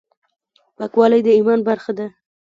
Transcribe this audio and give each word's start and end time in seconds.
پاکوالی 0.77 1.21
د 1.23 1.27
ایمان 1.37 1.59
برخه 1.67 1.91
ده. 1.97 2.07